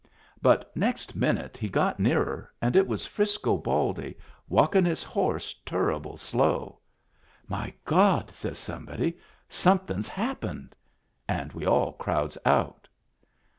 [0.41, 4.17] But next minute he got nearer, and it was Frisco Baldy,
[4.49, 6.79] walkin' his horse turrable slow."
[7.55, 9.19] My God!" says somebody,"
[9.63, 10.71] somethin's hap pened."
[11.29, 12.87] And we all crowds out.